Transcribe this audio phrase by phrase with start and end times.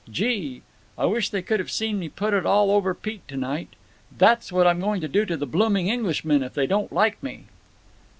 [0.09, 0.63] Gee!
[0.97, 3.75] I wish they could have seen me put it all over Pete to night!
[4.17, 7.43] That's what I'm going to do to the blooming Englishmen if they don't like me."